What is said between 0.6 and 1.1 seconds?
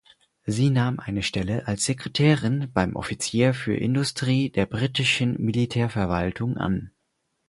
nahm